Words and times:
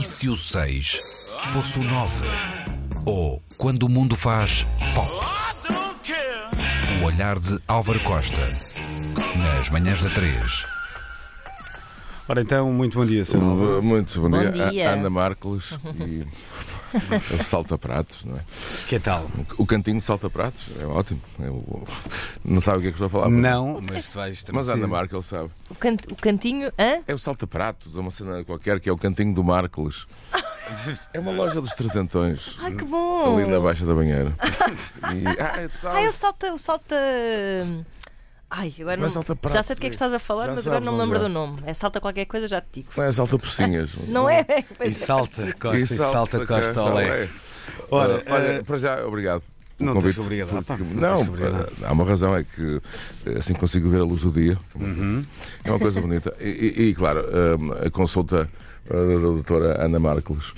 E 0.00 0.02
se 0.02 0.28
o 0.28 0.36
6 0.36 1.00
fosse 1.52 1.78
o 1.78 1.84
9? 1.84 2.26
Ou 3.04 3.42
quando 3.58 3.82
o 3.84 3.88
mundo 3.90 4.16
faz 4.16 4.64
pop? 4.94 5.10
O 7.00 7.04
olhar 7.04 7.38
de 7.38 7.58
Álvaro 7.68 8.00
Costa. 8.00 8.40
Nas 9.36 9.68
manhãs 9.70 10.02
da 10.02 10.08
3. 10.10 10.66
Ora 12.28 12.40
então, 12.42 12.72
muito 12.72 12.96
bom 12.98 13.04
dia, 13.04 13.24
Sr. 13.24 13.38
Muito 13.82 14.20
bom, 14.20 14.30
Bom 14.30 14.38
dia. 14.50 14.70
dia. 14.70 14.90
A- 14.90 14.92
Ana 14.94 15.10
Marcos 15.10 15.78
e 16.06 16.24
o 17.38 17.42
salta-pratos, 17.42 18.24
não 18.24 18.36
é? 18.36 18.40
Que 18.88 18.98
tal? 18.98 19.26
O 19.56 19.66
cantinho 19.66 19.98
de 19.98 20.04
salta-pratos 20.04 20.64
é 20.80 20.84
ótimo. 20.86 21.20
Eu- 21.38 21.86
não 22.44 22.60
sabe 22.60 22.78
o 22.78 22.80
que 22.82 22.86
é 22.88 22.90
que 22.90 22.94
estou 22.96 23.06
a 23.06 23.10
falar? 23.10 23.30
Não, 23.30 23.80
mas 23.88 24.06
tu 24.06 24.14
vais 24.14 24.44
Mas 24.52 24.68
a 24.68 24.72
Ana 24.74 24.86
Markel 24.86 25.22
sabe. 25.22 25.50
O, 25.68 25.74
can- 25.74 25.96
o 26.10 26.16
cantinho. 26.16 26.68
Hã? 26.78 27.02
É 27.06 27.14
o 27.14 27.18
salta-pratos, 27.18 27.96
é 27.96 28.00
uma 28.00 28.10
cena 28.10 28.44
qualquer 28.44 28.80
que 28.80 28.88
é 28.88 28.92
o 28.92 28.98
cantinho 28.98 29.34
do 29.34 29.44
Marcos. 29.44 30.06
É 31.12 31.18
uma 31.18 31.32
loja 31.32 31.60
dos 31.60 31.72
trezentões. 31.72 32.54
Ai, 32.60 32.70
que 32.72 32.84
bom! 32.84 33.36
Ali 33.40 33.50
na 33.50 33.58
Baixa 33.58 33.84
da 33.84 33.92
Banheira. 33.92 34.32
E, 35.12 35.26
ah, 35.42 35.62
é 35.62 35.68
tal. 35.80 35.92
Ai, 35.96 36.06
o 36.06 36.12
salta. 36.12 36.52
O 36.54 36.58
salta. 36.60 36.94
Ai, 38.50 38.74
agora 38.80 38.96
Não 38.96 39.06
é 39.06 39.08
Já 39.48 39.62
sei 39.62 39.76
do 39.76 39.80
que 39.80 39.86
é 39.86 39.90
que 39.90 39.94
estás 39.94 40.12
a 40.12 40.18
falar, 40.18 40.46
já 40.46 40.50
mas 40.52 40.66
agora 40.66 40.84
não 40.84 40.92
me 40.94 40.98
lembro 41.00 41.18
não 41.20 41.28
do 41.28 41.32
nome. 41.32 41.62
É 41.64 41.72
salta 41.72 42.00
qualquer 42.00 42.24
coisa, 42.24 42.48
já 42.48 42.60
te 42.60 42.66
digo. 42.80 42.88
Não 42.96 43.04
é 43.04 43.12
salta-pocinhas. 43.12 43.90
Não 44.08 44.28
é? 44.28 44.44
E 44.80 44.86
é, 44.86 44.90
salta. 44.90 45.52
Costa, 45.52 45.76
e 45.76 45.86
salta, 45.86 46.44
Costa, 46.46 46.82
olé. 46.82 47.28
Ora, 47.90 48.14
Ora, 48.14 48.24
olha, 48.28 48.42
eh, 48.46 48.62
para 48.64 48.76
já, 48.76 49.06
obrigado. 49.06 49.42
não 49.78 49.92
tens 49.94 50.02
convite, 50.02 50.14
que 50.16 50.20
obrigar, 50.20 50.46
porque- 50.48 50.64
pá, 50.64 50.76
não 50.78 50.86
não, 51.00 51.16
tens 51.18 51.28
obrigar. 51.28 51.68
há 51.84 51.92
uma 51.92 52.04
razão, 52.04 52.36
é 52.36 52.44
que 52.44 52.80
assim 53.38 53.54
consigo 53.54 53.88
ver 53.88 54.00
a 54.00 54.04
luz 54.04 54.22
do 54.22 54.32
dia. 54.32 54.58
Uhum. 54.74 55.24
É 55.64 55.70
uma 55.70 55.78
coisa 55.78 56.00
bonita. 56.00 56.34
E, 56.40 56.48
e- 56.48 56.82
e, 56.88 56.94
claro, 56.94 57.24
a 57.86 57.90
consulta 57.90 58.50
uh, 58.86 58.92
da 58.92 59.18
doutora 59.20 59.84
Ana 59.84 60.00
Marcos. 60.00 60.52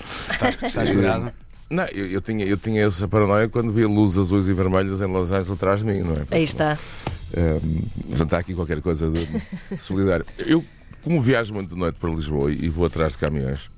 Estás 0.63 0.89
cuidado? 0.89 1.31
Não, 1.69 1.85
eu, 1.85 2.07
eu 2.07 2.21
tinha, 2.21 2.45
eu 2.45 2.57
tinha 2.57 2.85
essa 2.85 3.07
paranoia 3.07 3.47
quando 3.49 3.71
via 3.71 3.87
luzes 3.87 4.17
azuis 4.17 4.47
e 4.47 4.53
vermelhas 4.53 5.01
em 5.01 5.07
Los 5.07 5.31
Angeles 5.31 5.51
atrás 5.51 5.79
de 5.79 5.85
mim, 5.87 6.01
não 6.01 6.13
é? 6.13 6.25
Aí 6.35 6.43
está. 6.43 6.77
Portanto, 8.09 8.33
há 8.33 8.37
aqui 8.39 8.53
qualquer 8.53 8.81
coisa 8.81 9.09
de 9.09 9.27
solidário. 9.81 10.25
Eu, 10.37 10.63
como 11.01 11.21
viajo 11.21 11.53
muito 11.53 11.69
de 11.73 11.75
noite 11.79 11.95
para 11.99 12.09
Lisboa 12.09 12.51
e, 12.51 12.69
vou 12.69 12.85
atrás 12.85 13.13
de 13.13 13.17
caminhões, 13.19 13.69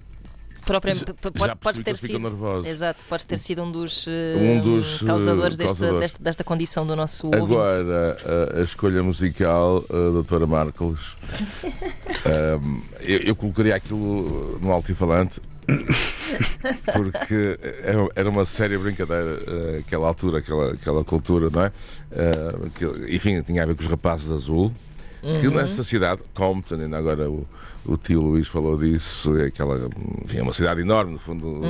Já- 0.99 1.05
já 1.05 1.29
pode- 1.47 1.55
podes 1.59 1.79
que 1.81 1.85
ter 1.85 1.95
sido. 1.95 2.19
nervosos. 2.19 2.67
Exato, 2.67 2.99
podes 3.07 3.23
ter 3.25 3.37
sido 3.37 3.61
um 3.61 3.71
dos, 3.71 4.07
eh, 4.07 4.35
Um 4.35 4.61
dos, 4.61 5.01
eh, 5.01 5.05
causadores, 5.05 5.55
deste- 5.57 5.67
causadores. 5.79 5.99
Desta, 6.11 6.23
desta 6.23 6.43
condição 6.43 6.87
do 6.87 6.95
nosso. 6.95 7.27
Agora, 7.33 8.17
a, 8.55 8.59
a 8.59 8.63
escolha 8.63 9.03
musical, 9.03 9.85
a 9.89 9.93
doutora 10.11 10.47
Marcos, 10.47 11.17
hum, 12.61 12.81
eu, 13.01 13.19
eu 13.19 13.35
colocaria 13.35 13.75
aquilo 13.75 14.59
no 14.61 14.71
altifalante. 14.71 15.39
Porque 16.93 17.57
era- 18.15 18.29
uma 18.29 18.45
séria 18.45 18.77
brincadeira 18.77 19.41
eh, 19.47 19.79
aquela 19.85 20.07
altura, 20.07 20.39
aquela, 20.39 20.73
aquela 20.73 21.03
cultura, 21.03 21.49
não 21.49 21.63
é? 21.63 21.71
Eh, 22.11 22.55
que, 22.77 23.15
enfim, 23.15 23.41
tinha 23.41 23.63
a 23.63 23.65
ver 23.65 23.75
com 23.75 23.81
os 23.81 23.87
rapazes 23.87 24.27
de 24.27 24.33
azul. 24.33 24.71
Que 25.41 25.47
nessa 25.47 25.81
cidade, 25.83 26.21
Compton, 26.35 26.75
ainda 26.75 26.99
agora 26.99 27.27
o, 27.27 27.47
o 27.83 27.97
tio 27.97 28.21
Luís 28.21 28.47
falou 28.47 28.77
disso, 28.77 29.35
é 29.39 29.47
aquela, 29.47 29.89
enfim, 30.23 30.37
é 30.37 30.41
uma 30.43 30.53
cidade 30.53 30.81
enorme, 30.81 31.13
no 31.13 31.17
fundo, 31.17 31.61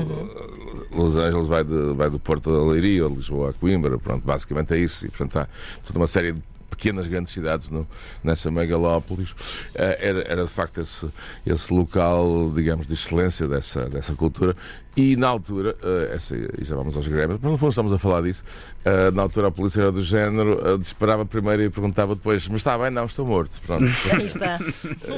Los 0.91 1.15
Angeles 1.15 1.47
vai, 1.47 1.63
de, 1.63 1.93
vai 1.93 2.09
do 2.09 2.19
Porto 2.19 2.51
da 2.51 2.61
Leiria, 2.69 3.05
Lisboa 3.07 3.51
a 3.51 3.53
Coimbra, 3.53 3.97
pronto, 3.97 4.25
basicamente 4.25 4.73
é 4.73 4.77
isso. 4.79 5.05
E, 5.05 5.09
portanto, 5.09 5.37
há 5.37 5.47
toda 5.87 5.97
uma 5.99 6.05
série 6.07 6.33
de 6.33 6.41
pequenas, 6.69 7.07
grandes 7.07 7.31
cidades 7.31 7.69
no, 7.69 7.87
nessa 8.23 8.51
megalópolis. 8.51 9.35
Eh, 9.75 9.97
era, 10.01 10.21
era, 10.21 10.43
de 10.43 10.51
facto, 10.51 10.81
esse, 10.81 11.09
esse 11.45 11.73
local, 11.73 12.51
digamos, 12.53 12.87
de 12.87 12.93
excelência 12.93 13.47
dessa, 13.47 13.89
dessa 13.89 14.13
cultura. 14.13 14.55
E, 14.97 15.17
na 15.17 15.27
altura, 15.27 15.75
eh, 15.83 16.11
essa, 16.15 16.37
e 16.37 16.63
já 16.63 16.73
vamos 16.73 16.95
aos 16.95 17.05
Grêmios, 17.05 17.37
mas 17.41 17.51
no 17.51 17.57
fundo 17.57 17.69
estamos 17.69 17.91
a 17.91 17.97
falar 17.97 18.21
disso, 18.21 18.45
eh, 18.85 19.11
na 19.11 19.23
altura 19.23 19.49
a 19.49 19.51
polícia 19.51 19.81
era 19.81 19.91
do 19.91 20.01
género, 20.01 20.77
disparava 20.77 21.25
primeiro 21.25 21.63
e 21.63 21.69
perguntava 21.69 22.15
depois, 22.15 22.47
mas 22.47 22.61
está 22.61 22.77
bem, 22.77 22.89
não, 22.91 23.05
estou 23.05 23.27
morto. 23.27 23.59
Pronto. 23.65 23.83
Aí 24.15 24.25
está. 24.25 24.57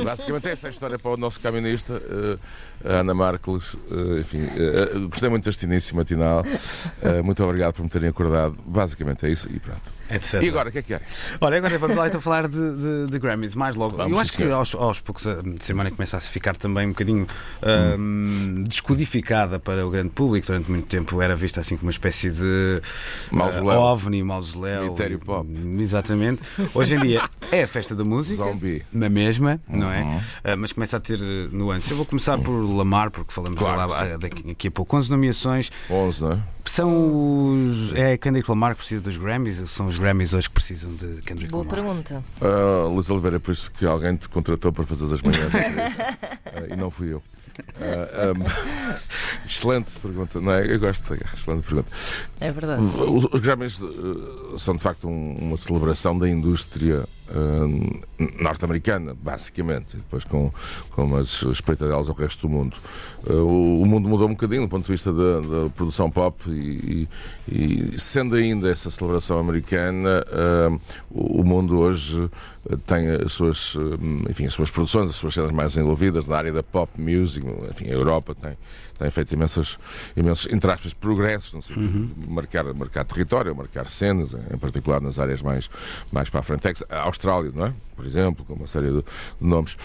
Basicamente 0.03 0.47
essa 0.47 0.65
é 0.65 0.69
a 0.69 0.71
história 0.71 0.97
para 0.97 1.11
o 1.11 1.17
nosso 1.17 1.39
camionista, 1.39 2.01
eh, 2.83 2.89
a 2.89 2.99
Ana 3.01 3.13
Marcos. 3.13 3.75
enfim, 4.19 4.47
gostei 5.09 5.29
muito 5.29 5.43
deste 5.43 5.65
início 5.65 5.95
matinal. 5.95 6.43
Muito 7.23 7.43
obrigado 7.43 7.73
por 7.75 7.83
me 7.83 7.89
terem 7.89 8.09
acordado. 8.09 8.57
Basicamente 8.65 9.27
é 9.27 9.29
isso 9.29 9.47
e 9.51 9.59
pronto. 9.59 9.81
Etc. 10.09 10.41
E 10.41 10.49
agora, 10.49 10.69
o 10.69 10.71
que 10.71 10.77
é 10.79 10.81
que 10.81 10.87
querem? 10.89 11.05
Olha, 11.41 11.57
agora 11.57 11.77
vamos 11.77 11.97
lá 11.97 12.07
então 12.07 12.21
falar 12.21 12.47
de, 12.47 12.57
de- 12.57 13.07
de 13.11 13.19
Grammys, 13.19 13.55
mais 13.55 13.75
logo. 13.75 13.97
Vamos, 13.97 14.11
Eu 14.13 14.19
acho 14.19 14.31
sim, 14.31 14.37
que 14.37 14.51
aos, 14.51 14.73
aos 14.75 14.99
poucos 15.01 15.27
a 15.27 15.37
cerimónia 15.59 15.91
começa 15.91 16.17
a 16.17 16.19
se 16.19 16.29
ficar 16.29 16.55
também 16.57 16.85
um 16.87 16.89
bocadinho 16.89 17.27
hum, 17.97 18.63
descodificada 18.67 19.59
para 19.59 19.85
o 19.85 19.89
grande 19.89 20.09
público. 20.09 20.47
Durante 20.47 20.69
muito 20.71 20.87
tempo 20.87 21.21
era 21.21 21.35
vista 21.35 21.59
assim 21.61 21.75
como 21.75 21.87
uma 21.87 21.91
espécie 21.91 22.29
de 22.29 22.81
Mausoléu. 23.31 23.79
uh, 23.79 23.83
ovni, 23.83 24.23
mausoléu. 24.23 24.83
Cemitério 24.85 25.19
pop. 25.19 25.47
Exatamente. 25.79 26.41
Hoje 26.73 26.95
em 26.95 26.99
dia 27.01 27.21
é 27.51 27.63
a 27.63 27.67
festa 27.67 27.95
da 27.95 28.03
música. 28.03 28.43
Zombie. 28.43 28.83
Na 28.91 29.09
mesma, 29.09 29.59
não 29.67 29.91
é? 29.91 30.01
Uh, 30.03 30.57
mas 30.57 30.71
começa 30.71 30.97
a 30.97 30.99
ter 30.99 31.19
uh, 31.19 31.49
nuances. 31.51 31.89
Eu 31.91 31.97
vou 31.97 32.05
começar 32.05 32.37
por 32.37 32.51
Lamar, 32.73 33.11
porque 33.11 33.33
falamos 33.33 33.59
Claro 33.59 33.87
que 33.87 33.93
há- 33.95 34.17
daqui, 34.17 34.67
a 34.67 34.71
pouco. 34.71 34.95
11 34.97 35.09
nomeações. 35.11 35.69
11, 35.89 36.21
não 36.21 36.31
é? 36.33 36.39
São 36.65 37.09
os. 37.61 37.93
É 37.93 38.17
Kendrick 38.17 38.49
Lamar 38.49 38.71
que 38.73 38.79
precisa 38.79 39.01
dos 39.01 39.15
Grammys? 39.17 39.57
São 39.69 39.87
os 39.87 39.96
Grammys 39.97 40.33
hoje 40.33 40.47
que 40.49 40.53
precisam 40.55 40.93
de 40.95 41.21
Kendrick 41.21 41.51
Boa 41.51 41.63
Lamar? 41.63 41.75
pergunta. 41.75 42.23
Uh, 42.41 42.87
Luís 42.89 43.09
Oliveira, 43.09 43.39
por 43.39 43.51
isso 43.51 43.71
que 43.71 43.85
alguém 43.85 44.15
te 44.15 44.27
contratou 44.29 44.71
para 44.71 44.83
fazer 44.85 45.13
as 45.13 45.21
manhãs. 45.21 45.53
Uh, 45.53 46.71
e 46.73 46.75
não 46.75 46.89
fui 46.91 47.13
eu. 47.13 47.21
Uh, 47.57 48.37
um, 48.37 48.95
excelente 49.47 49.97
pergunta, 49.99 50.39
não 50.39 50.51
é? 50.53 50.71
Eu 50.71 50.79
gosto, 50.79 51.13
excelente 51.33 51.63
pergunta. 51.63 51.89
É 52.39 52.51
verdade. 52.51 52.81
Os, 52.83 53.25
os 53.31 53.39
Grammys 53.39 53.79
uh, 53.81 54.55
são 54.59 54.75
de 54.75 54.83
facto 54.83 55.07
um- 55.07 55.35
uma 55.37 55.57
celebração 55.57 56.17
da 56.17 56.29
indústria 56.29 57.07
uh, 57.29 58.41
norte-americana, 58.41 59.13
basicamente, 59.13 59.93
e 59.95 59.97
depois 59.97 60.23
com, 60.23 60.51
com 60.91 61.05
umas 61.05 61.41
espreitadelas 61.43 62.09
ao 62.09 62.15
resto 62.15 62.47
do 62.47 62.53
mundo. 62.53 62.77
Uh, 63.25 63.81
o, 63.81 63.85
mundo 63.85 64.07
mudou 64.07 64.27
um 64.27 64.31
bocadinho 64.31 64.63
do 64.63 64.67
ponto 64.67 64.85
de 64.85 64.91
vista 64.91 65.11
da, 65.11 65.39
da 65.39 65.69
produção 65.69 66.09
pop 66.09 66.41
e, 66.49 67.07
e- 67.47 67.93
e 67.93 67.99
sendo 67.99 68.35
ainda 68.35 68.69
essa 68.69 68.89
celebração 68.89 69.39
americana, 69.39 70.25
uh, 70.27 70.79
o, 71.09 71.43
mundo 71.43 71.79
hoje 71.79 72.29
tem 72.85 73.09
as 73.09 73.31
suas, 73.31 73.75
uh, 73.75 73.97
enfim, 74.29 74.45
as 74.45 74.53
suas 74.53 74.69
produções, 74.69 75.09
as 75.09 75.15
suas 75.15 75.33
cenas 75.33 75.51
mais 75.51 75.77
envolvidas 75.77 76.27
na 76.27 76.37
área 76.37 76.51
da 76.51 76.63
pop 76.63 76.99
music, 76.99 77.45
enfim, 77.69 77.85
a 77.89 77.93
Europa 77.93 78.35
tem, 78.35 78.57
tem 78.97 79.11
feito 79.11 79.33
imensos, 79.33 79.79
imensos 80.15 80.51
entre 80.51 80.71
aspas, 80.71 80.93
progressos 80.93 81.53
no 81.53 81.61
sentido 81.61 82.07
de 82.07 82.29
marcar, 82.29 82.65
marcar 82.73 83.05
território, 83.05 83.55
marcar 83.55 83.87
cenas, 83.87 84.33
em 84.33 84.57
particular 84.57 85.01
nas 85.01 85.19
áreas 85.19 85.41
mais, 85.41 85.69
mais 86.11 86.29
para 86.29 86.39
a 86.39 86.43
frente. 86.43 86.67
A 86.89 87.01
Austrália, 87.01 87.51
não 87.53 87.65
é? 87.65 87.73
Por 87.95 88.05
exemplo, 88.05 88.45
com 88.45 88.53
uma 88.53 88.67
série 88.67 88.87
de, 88.87 89.01
de 89.01 89.03
nomes. 89.39 89.77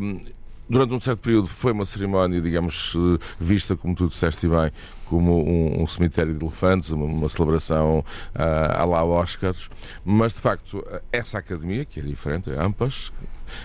Um, 0.00 0.20
durante 0.68 0.94
um 0.94 1.00
certo 1.00 1.20
período 1.20 1.48
foi 1.48 1.72
uma 1.72 1.84
cerimónia, 1.84 2.40
digamos, 2.40 2.94
eh, 2.96 3.24
vista, 3.40 3.76
como 3.76 3.94
tu 3.94 4.08
disseste 4.08 4.46
bem, 4.46 4.70
como 5.04 5.42
um, 5.42 5.82
um 5.82 5.86
cemitério 5.86 6.34
de 6.34 6.44
elefantes, 6.44 6.90
uma, 6.90 7.06
uma 7.06 7.28
celebração 7.28 8.04
ah, 8.34 8.82
à 8.82 8.84
lá 8.84 9.04
Oscars, 9.04 9.70
mas 10.04 10.34
de 10.34 10.40
facto 10.40 10.84
essa 11.10 11.38
academia, 11.38 11.84
que 11.84 12.00
é 12.00 12.02
diferente, 12.02 12.50
é 12.50 12.60
AMPAS, 12.60 13.12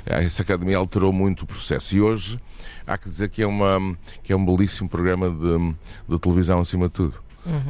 essa 0.06 0.42
academia 0.42 0.78
alterou 0.78 1.12
muito 1.12 1.42
o 1.42 1.46
processo. 1.46 1.96
E 1.96 2.02
hoje 2.02 2.40
há 2.88 2.98
que 2.98 3.10
dizer 3.10 3.30
que 3.30 3.42
é, 3.42 3.48
uma, 3.48 3.98
que 4.22 4.32
é 4.32 4.36
um 4.36 4.46
belíssimo 4.46 4.90
programa 4.90 5.30
de, 5.30 5.76
de 6.08 6.20
televisão 6.20 6.60
acima 6.60 6.88
de 6.88 6.94
tudo. 6.94 7.24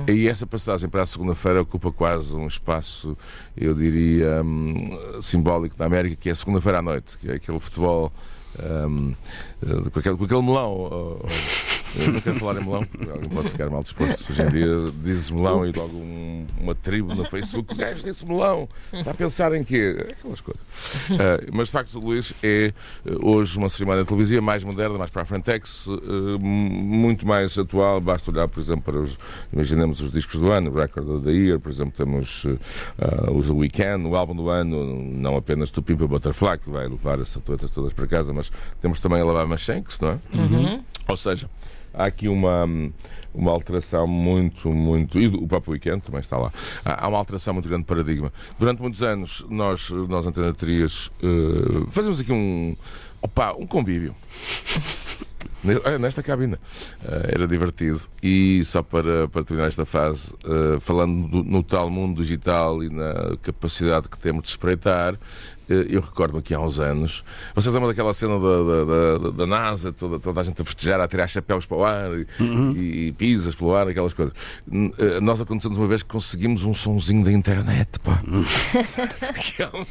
E 0.07 0.27
essa 0.27 0.45
passagem 0.45 0.87
para 0.87 1.01
a 1.01 1.05
segunda-feira 1.05 1.61
ocupa 1.61 1.91
quase 1.91 2.35
um 2.35 2.45
espaço, 2.45 3.17
eu 3.57 3.73
diria, 3.73 4.43
hum, 4.43 4.75
simbólico 5.19 5.75
na 5.79 5.85
América, 5.85 6.15
que 6.15 6.29
é 6.29 6.31
a 6.31 6.35
segunda-feira 6.35 6.77
à 6.77 6.81
noite, 6.81 7.17
que 7.17 7.29
é 7.29 7.35
aquele 7.35 7.59
futebol 7.59 8.11
hum, 8.59 9.15
eh, 9.61 9.89
com, 9.91 9.99
aquele, 9.99 10.17
com 10.17 10.25
aquele 10.25 10.41
melão. 10.41 10.71
oh, 10.71 11.19
oh, 11.23 11.72
eu 11.95 12.11
não 12.13 12.21
quero 12.21 12.39
falar 12.39 12.61
em 12.61 12.65
melão, 12.65 12.83
porque 12.85 13.09
alguém 13.09 13.29
pode 13.29 13.49
ficar 13.49 13.69
mal 13.69 13.81
disposto. 13.81 14.31
Hoje 14.31 14.41
em 14.41 14.49
dia 14.49 14.67
dizes 15.03 15.29
melão 15.31 15.65
e 15.65 15.71
logo 15.75 15.97
um- 15.97 16.47
uma 16.59 16.75
tribo 16.75 17.13
no 17.13 17.25
Facebook, 17.25 17.73
o 17.73 17.77
gajo 17.77 18.03
disse 18.03 18.25
melão, 18.25 18.67
está 18.93 19.11
a 19.11 19.13
pensar 19.13 19.53
em 19.53 19.63
quê? 19.63 20.13
Aquelas 20.17 20.41
coisas. 20.41 20.61
Ah, 21.11 21.43
mas 21.53 21.67
de 21.67 21.71
facto, 21.71 21.99
Luís, 21.99 22.33
é 22.41 22.73
eh, 23.05 23.11
hoje 23.21 23.57
uma 23.57 23.69
cerimónia 23.69 24.05
televisiva 24.05 24.41
mais 24.41 24.63
moderna, 24.63 24.97
mais 24.97 25.11
para 25.11 25.21
a 25.21 25.25
Frentex, 25.25 25.87
eh, 25.87 26.37
muito 26.39 27.25
mais 27.27 27.57
atual. 27.57 27.99
Basta 28.01 28.31
olhar, 28.31 28.47
por 28.47 28.59
exemplo, 28.59 28.83
para 28.83 29.01
os, 29.01 29.17
imaginemos 29.51 29.99
os 30.01 30.11
discos 30.11 30.39
do 30.39 30.49
ano, 30.51 30.71
Record 30.73 31.07
of 31.09 31.25
the 31.25 31.31
Year, 31.31 31.59
por 31.59 31.71
exemplo, 31.71 31.93
temos 31.95 32.45
ah, 32.99 33.31
os 33.31 33.47
do 33.47 33.57
Weekend, 33.57 34.05
o 34.07 34.15
álbum 34.15 34.35
do 34.35 34.49
ano, 34.49 34.85
não 35.13 35.35
apenas 35.37 35.69
do 35.71 35.81
Pimpa 35.83 36.07
Butterfly, 36.07 36.57
que 36.59 36.69
vai 36.69 36.87
levar 36.87 37.19
as 37.19 37.27
estatuetas 37.29 37.71
todas 37.71 37.93
para 37.93 38.07
casa, 38.07 38.33
mas 38.33 38.51
temos 38.81 38.99
também 38.99 39.19
a 39.19 39.23
Alabama 39.23 39.57
Shanks, 39.57 39.99
não 39.99 40.09
é? 40.09 40.19
Ou 41.07 41.17
seja, 41.17 41.49
há 41.93 42.05
aqui 42.05 42.27
uma, 42.27 42.65
uma 43.33 43.51
alteração 43.51 44.07
muito, 44.07 44.69
muito. 44.71 45.19
E 45.19 45.27
o 45.27 45.47
próprio 45.47 45.73
Weekend 45.73 46.01
também 46.01 46.21
está 46.21 46.37
lá. 46.37 46.51
Há, 46.83 47.07
uma 47.07 47.17
alteração 47.17 47.53
muito 47.53 47.67
grande 47.67 47.83
de 47.83 47.87
paradigma. 47.87 48.31
Durante 48.59 48.81
muitos 48.81 49.03
anos, 49.03 49.45
nós, 49.49 49.89
nós 49.89 50.25
Antena 50.25 50.53
3, 50.53 51.07
uh, 51.07 51.89
fazemos 51.89 52.19
aqui 52.19 52.31
um. 52.31 52.75
Opa, 53.21 53.53
um 53.53 53.65
convívio. 53.65 54.13
Nesta 55.99 56.21
cabina. 56.21 56.59
Uh, 57.01 57.31
era 57.33 57.47
divertido. 57.47 58.01
E 58.21 58.63
só 58.65 58.83
para, 58.83 59.27
para 59.29 59.43
terminar 59.43 59.67
esta 59.67 59.85
fase, 59.85 60.33
uh, 60.43 60.79
falando 60.81 61.27
do, 61.27 61.43
no 61.43 61.63
tal 61.63 61.89
mundo 61.89 62.21
digital 62.21 62.83
e 62.83 62.89
na 62.89 63.37
capacidade 63.41 64.09
que 64.09 64.19
temos 64.19 64.43
de 64.43 64.49
espreitar, 64.49 65.13
eh, 65.13 65.17
eu 65.89 66.01
recordo 66.01 66.37
aqui 66.37 66.53
há 66.53 66.59
uns 66.59 66.79
anos. 66.79 67.23
Vocês 67.53 67.73
lembram 67.73 67.89
daquela 67.89 68.13
cena 68.13 68.39
da, 68.39 69.19
da, 69.19 69.31
da 69.31 69.47
NASA, 69.47 69.91
toda, 69.91 70.19
toda, 70.19 70.41
a 70.41 70.43
gente 70.43 70.61
a 70.61 70.65
festejar, 70.65 70.99
a 70.99 71.07
tirar 71.07 71.27
chapéus 71.27 71.65
para 71.65 71.77
o 71.77 71.83
ar 71.83 72.11
uhum. 72.39 72.71
e, 72.71 73.07
e 73.07 73.11
pisas 73.13 73.55
pelo 73.55 73.75
ar, 73.75 73.87
aquelas 73.87 74.13
coisas. 74.13 74.33
Eh, 74.71 75.19
nós 75.19 75.41
acontecemos 75.41 75.77
uma 75.77 75.87
vez 75.87 76.03
que 76.03 76.09
conseguimos 76.09 76.63
um 76.63 76.73
sonzinho 76.73 77.23
da 77.23 77.31
internet, 77.31 77.99
pá. 77.99 78.21
Uhum. 78.27 78.43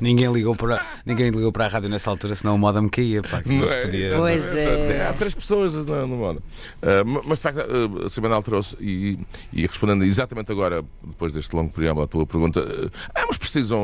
ninguém, 0.00 0.32
ligou 0.32 0.54
para, 0.56 0.84
ninguém 1.04 1.30
ligou 1.30 1.52
para 1.52 1.66
a 1.66 1.68
rádio 1.68 1.88
nessa 1.88 2.10
altura, 2.10 2.34
senão 2.34 2.54
o 2.54 2.58
modem 2.58 2.88
caía, 2.88 3.22
pá. 3.22 3.42
Não 3.44 3.64
é? 3.64 3.82
podia... 3.82 4.16
Pois 4.16 4.54
é. 4.54 5.06
Há 5.08 5.12
três 5.12 5.34
pessoas 5.34 5.74
no, 5.86 6.06
no 6.06 6.16
modo. 6.16 6.42
Uh, 6.82 7.22
mas 7.26 7.38
de 7.38 7.42
facto, 7.42 7.58
uh, 7.58 8.06
a 8.06 8.08
semana 8.08 8.34
alterou-se 8.34 8.76
e, 8.80 9.18
e, 9.52 9.62
respondendo 9.62 10.04
exatamente 10.04 10.50
agora, 10.52 10.84
depois 11.04 11.32
deste 11.32 11.54
longo 11.54 11.70
preâmbulo 11.70 12.04
à 12.04 12.08
tua 12.08 12.26
pergunta, 12.26 12.60
uh, 12.60 12.90
ambos 13.16 13.36
precisam 13.36 13.80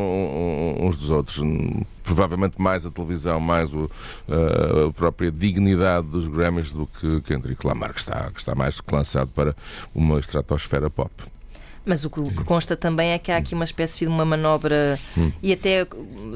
uns 0.81 0.97
dos 0.97 1.11
outros. 1.11 1.36
Provavelmente 2.03 2.61
mais 2.61 2.87
a 2.87 2.91
televisão, 2.91 3.41
mais 3.41 3.73
o, 3.73 3.91
uh, 4.29 4.87
a 4.89 4.93
própria 4.93 5.31
dignidade 5.31 6.07
dos 6.07 6.29
Grammys 6.29 6.73
do 6.73 6.87
que 6.87 7.21
Kendrick 7.23 7.67
Lamar, 7.67 7.93
que 7.93 8.01
está, 8.01 8.31
que 8.31 8.41
está 8.41 8.55
mais 8.55 8.81
que 8.81 8.95
lançado 8.95 9.29
para 9.29 9.55
uma 9.95 10.19
estratosfera 10.19 10.89
pop. 10.89 11.11
Mas 11.87 12.05
o 12.05 12.11
que 12.11 12.45
consta 12.45 12.77
também 12.77 13.13
é 13.13 13.19
que 13.19 13.31
há 13.31 13.37
aqui 13.37 13.55
uma 13.55 13.63
espécie 13.63 14.07
de 14.07 14.11
uma 14.11 14.25
manobra, 14.25 14.99
hum. 15.17 15.31
e 15.41 15.53
até 15.53 15.87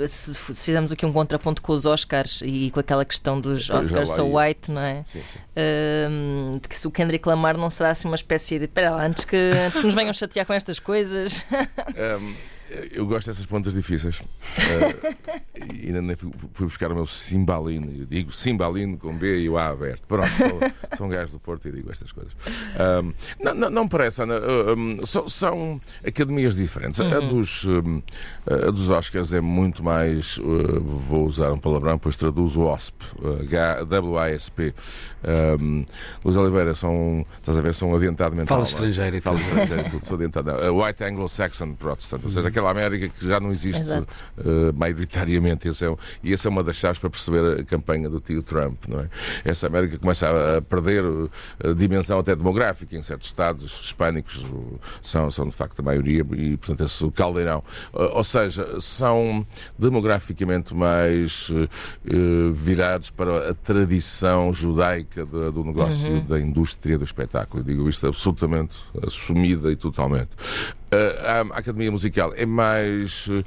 se, 0.07 0.33
se, 0.33 0.65
fizermos 0.65 0.93
aqui 0.93 1.05
um 1.05 1.13
contraponto 1.13 1.61
com 1.61 1.73
os 1.73 1.87
Oscars 1.87 2.41
e 2.45 2.71
com 2.71 2.79
aquela 2.79 3.05
questão 3.05 3.41
dos 3.41 3.69
Oscars 3.69 4.11
so 4.13 4.37
white, 4.37 4.71
não 4.71 4.81
é? 4.81 5.05
Sim, 5.13 5.19
sim. 5.19 5.39
Uh, 5.57 6.61
de 6.61 6.69
que 6.69 6.77
se 6.77 6.87
o 6.87 6.91
Kendrick 6.93 7.29
Lamar 7.29 7.57
não 7.57 7.69
será 7.69 7.91
assim 7.91 8.07
uma 8.07 8.15
espécie 8.15 8.61
de. 8.61 8.67
Espera 8.67 8.93
lá, 8.93 9.05
antes 9.05 9.25
que, 9.25 9.37
antes 9.67 9.81
que 9.81 9.87
nos 9.87 9.95
venham 9.95 10.15
chatear 10.15 10.47
com 10.47 10.53
estas 10.53 10.79
coisas. 10.79 11.45
Um, 11.91 12.35
eu 12.93 13.07
gosto 13.07 13.29
dessas 13.29 13.47
pontas 13.47 13.75
difíceis. 13.75 14.21
Uh, 14.21 15.41
e 15.75 15.87
ainda 15.87 16.03
nem 16.03 16.17
fui, 16.17 16.67
buscar 16.67 16.91
o 16.93 16.95
meu 16.95 17.07
Simbalino. 17.07 17.93
Eu 17.93 18.07
digo 18.07 18.33
Simbalino 18.33 18.97
com 18.97 19.17
B 19.17 19.41
e 19.41 19.49
o 19.49 19.59
A 19.59 19.69
aberto. 19.69 20.07
Pronto, 20.07 20.31
sou, 20.31 20.61
sou 20.97 21.07
um 21.07 21.11
gajo 21.11 21.33
do 21.33 21.39
Porto 21.41 21.69
e 21.69 21.73
digo 21.73 21.91
estas 21.91 22.13
coisas. 22.13 22.33
Um, 23.05 23.13
não, 23.43 23.55
não, 23.55 23.71
não, 23.71 23.85
me 23.85 23.91
parece, 23.91 24.23
Ana. 24.23 24.35
Um, 24.77 25.05
são, 25.05 25.29
são, 25.29 25.81
academias 26.07 26.57
diferentes. 26.57 27.01
Uhum. 27.01 27.13
A, 27.13 27.21
dos, 27.21 27.65
um, 27.65 28.03
a 28.47 28.71
dos 28.71 28.89
Oscars 28.91 29.33
é 29.33 29.41
muito 29.41 29.83
mais. 29.83 30.39
Uh, 30.39 30.81
vou 30.81 31.27
usar 31.27 31.53
um 31.53 31.59
palavrão, 31.59 31.99
pois 31.99 32.17
traduzo 32.17 32.63
OSP. 32.63 33.05
Uh, 33.19 34.11
WASP. 34.11 34.75
Um, 35.23 35.85
Luís 36.25 36.37
Oliveira 36.37 36.75
são, 36.75 37.27
estás 37.39 37.59
a 37.59 37.61
ver, 37.61 37.75
são 37.75 37.95
adiantado 37.95 38.35
mental. 38.35 38.57
Fala 38.57 38.63
é? 38.63 38.71
estrangeiro 38.71 39.17
e 39.17 39.21
tudo. 39.21 39.25
Fala 39.25 39.41
estrangeiro 39.41 39.87
e 39.87 39.91
tudo, 39.91 40.07
sou 40.07 40.15
adiantado. 40.15 40.51
White 40.75 41.05
Anglo-Saxon 41.05 41.75
Protestant, 41.75 42.25
ou 42.25 42.31
seja, 42.31 42.51
aquela 42.61 42.71
América 42.71 43.09
que 43.09 43.27
já 43.27 43.41
não 43.41 43.51
existe 43.51 43.91
uh, 43.91 44.05
maioritariamente. 44.77 45.69
Esse 45.69 45.87
é, 45.87 45.97
e 46.23 46.33
essa 46.33 46.49
é 46.49 46.51
uma 46.51 46.63
das 46.63 46.77
chaves 46.77 46.99
para 46.99 47.11
perceber 47.11 47.61
a 47.61 47.65
campanha 47.65 48.09
do 48.09 48.21
tio 48.21 48.43
Trump, 48.43 48.85
não 48.87 49.01
é? 49.01 49.09
Essa 49.45 49.67
América 49.67 49.99
começa 49.99 50.29
a 50.57 50.63
perder 50.63 51.03
a 51.65 51.73
dimensão 51.73 52.19
até 52.19 52.37
demográfica 52.37 52.97
em 52.97 53.03
certos 53.03 53.29
estados 53.29 53.81
hispânicos, 53.85 54.45
são, 55.01 55.31
são 55.31 55.49
de 55.49 55.55
facto 55.55 55.81
a 55.81 55.83
maioria, 55.83 56.25
e 56.33 56.57
portanto 56.57 56.85
esse 56.85 57.11
caldeirão. 57.13 57.63
Uh, 57.93 58.03
ou 58.13 58.25
seja, 58.25 58.81
são 58.81 59.47
demograficamente 59.79 60.75
mais 60.75 61.49
uh, 61.51 62.53
virados 62.53 63.11
para 63.11 63.51
a 63.51 63.55
tradição 63.55 64.53
judaica 64.53 65.25
do, 65.25 65.51
do 65.51 65.65
negócio 65.65 66.13
uhum. 66.13 66.27
da 66.27 66.39
indústria 66.39 66.99
do 66.99 67.05
espetáculo. 67.05 67.61
Eu 67.61 67.65
digo 67.65 67.89
isto 67.89 68.07
absolutamente 68.07 68.77
assumida 69.03 69.73
e 69.73 69.77
totalmente. 69.77 70.31
Uh, 70.93 71.53
a 71.53 71.59
Academia 71.59 71.91
Musical 71.91 72.33
é 72.37 72.45
mais 72.45 73.29
uh, 73.29 73.45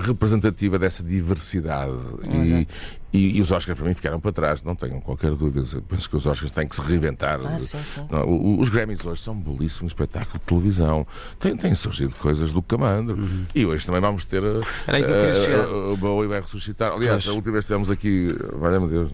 representativa 0.00 0.78
dessa 0.78 1.02
diversidade. 1.02 1.92
E, 2.22 2.68
e, 3.14 3.36
e, 3.36 3.40
os 3.40 3.52
Oscars 3.52 3.78
para 3.78 3.86
mim 3.86 3.94
ficaram 3.94 4.18
para 4.18 4.32
trás, 4.32 4.64
não 4.64 4.74
tenham 4.74 5.00
qualquer 5.00 5.30
dúvida. 5.36 5.64
Eu 5.72 5.82
penso 5.82 6.10
que 6.10 6.16
os 6.16 6.26
Oscars 6.26 6.50
têm 6.50 6.66
que 6.66 6.74
se 6.74 6.82
reinventar. 6.82 7.38
Ah, 7.46 7.56
sim, 7.60 7.78
sim. 7.78 8.04
Não, 8.10 8.58
os 8.58 8.68
Grammys 8.68 9.06
hoje 9.06 9.22
são 9.22 9.34
um 9.34 9.40
belíssimo 9.40 9.86
espetáculo 9.86 10.40
de 10.40 10.44
televisão. 10.44 11.06
Têm, 11.38 11.56
têm 11.56 11.76
surgido 11.76 12.12
coisas 12.16 12.50
do 12.50 12.60
camandro. 12.60 13.16
Uhum. 13.16 13.46
E 13.54 13.64
hoje 13.64 13.86
também 13.86 14.00
vamos 14.00 14.24
ter. 14.24 14.42
Era 14.42 14.96
aí 14.96 15.04
que 15.04 15.10
eu 15.12 15.16
queria 15.16 15.34
chegar. 15.34 15.68
O 15.68 15.96
Bowie 15.96 16.26
vai 16.26 16.40
ressuscitar. 16.40 16.90
Aliás, 16.90 17.22
pois. 17.22 17.32
a 17.32 17.36
última 17.36 17.52
vez 17.52 17.64
que 17.64 17.72
estivemos 17.72 17.88
aqui, 17.88 18.28
valha-me 18.58 18.88
Deus. 18.88 19.12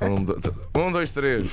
Um, 0.00 0.16
um, 0.80 0.86
um, 0.86 0.92
dois, 0.92 1.10
três. 1.10 1.46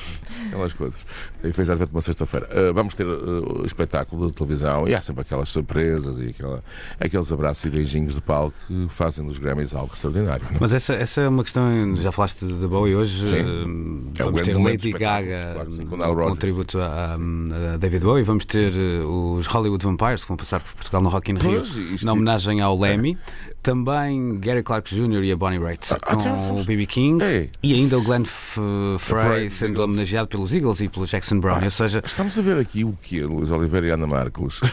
Aquelas 0.48 0.72
coisas. 0.72 1.00
E 1.44 1.52
foi 1.52 1.64
exatamente 1.64 1.92
uma 1.92 2.02
sexta-feira. 2.02 2.48
Uh, 2.48 2.74
vamos 2.74 2.94
ter 2.94 3.06
uh, 3.06 3.66
espetáculo 3.66 4.28
de 4.28 4.36
televisão 4.36 4.88
e 4.88 4.96
há 4.96 5.02
sempre 5.02 5.24
aquelas 5.24 5.50
surpresas 5.50 6.18
e 6.18 6.30
aquela, 6.30 6.64
aqueles 6.98 7.30
abraços 7.30 7.66
e 7.66 7.70
beijinhos 7.70 8.16
de 8.16 8.22
palco 8.22 8.56
que 8.68 8.88
fazem 8.88 9.28
dos 9.28 9.38
Grammys 9.38 9.76
algo 9.76 9.94
extraordinário. 9.94 10.46
Não? 10.50 10.61
Mas 10.62 10.74
essa, 10.74 10.94
essa 10.94 11.22
é 11.22 11.28
uma 11.28 11.44
questão, 11.44 11.96
já 11.96 12.12
falaste 12.12 12.46
de 12.46 12.68
Bowie 12.68 12.96
hoje, 12.96 13.28
sim. 13.28 13.36
Eh, 13.36 14.24
vamos 14.24 14.42
é 14.42 14.44
ter 14.44 14.56
Lady 14.56 14.92
Gaga 14.92 15.66
claro, 15.90 16.16
com 16.16 16.32
um 16.32 16.36
tributo 16.36 16.80
a, 16.80 17.16
a, 17.16 17.78
David 17.78 18.06
Bowie, 18.06 18.24
vamos 18.24 18.46
ter 18.46 18.72
eh, 18.72 19.04
os 19.04 19.48
Hollywood 19.48 19.84
Vampires 19.84 20.22
que 20.22 20.28
vão 20.28 20.38
passar 20.38 20.62
por 20.62 20.72
Portugal 20.74 21.02
no 21.02 21.10
Rock 21.10 21.32
in 21.32 21.38
Rio, 21.38 21.64
pois, 21.64 22.04
na 22.04 22.14
homenagem 22.14 22.62
ao 22.62 22.78
Lemmy. 22.80 23.18
É. 23.48 23.54
Também 23.64 24.40
Gary 24.40 24.62
Clark 24.62 24.94
Jr. 24.94 25.24
e 25.24 25.32
a 25.32 25.36
Bonnie 25.36 25.58
Raitt 25.58 25.92
ah, 25.96 26.00
com 26.00 26.30
ah, 26.30 26.52
o 26.52 26.64
B.B. 26.64 26.86
King 26.86 27.24
Ei. 27.24 27.50
e 27.64 27.74
ainda 27.74 27.98
o 27.98 28.04
Glenn 28.04 28.22
F 28.22 28.60
Frey 29.00 29.50
sendo 29.50 29.72
Eagles. 29.72 29.86
homenageado 29.86 30.28
pelos 30.28 30.54
Eagles 30.54 30.80
e 30.80 30.88
pelo 30.88 31.08
Jackson 31.08 31.40
Brown. 31.40 31.58
Ah, 31.60 31.66
ou 31.66 31.72
seja, 31.72 32.04
estamos 32.06 32.38
a 32.38 32.42
ver 32.44 32.58
aqui 32.60 32.84
o 32.84 32.96
que 33.02 33.20
Luís 33.24 33.50
Oliveira 33.50 33.88
e 33.88 33.90
Ana 33.90 34.06
Marcos. 34.06 34.62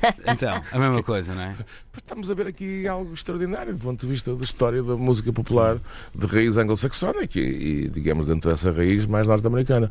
Então, 0.26 0.62
a 0.72 0.78
mesma 0.78 1.02
coisa, 1.02 1.34
não 1.34 1.42
é? 1.42 1.54
Estamos 1.96 2.30
a 2.30 2.34
ver 2.34 2.46
aqui 2.46 2.86
algo 2.86 3.12
extraordinário 3.12 3.72
do 3.72 3.80
ponto 3.80 4.00
de 4.00 4.06
vista 4.06 4.34
da 4.34 4.44
história 4.44 4.80
da 4.80 4.96
música 4.96 5.32
popular 5.32 5.76
de 6.14 6.26
raiz 6.26 6.56
anglo-saxónica 6.56 7.40
e, 7.40 7.88
digamos, 7.88 8.26
dentro 8.26 8.48
dessa 8.48 8.70
raiz 8.70 9.06
mais 9.06 9.26
norte-americana. 9.26 9.90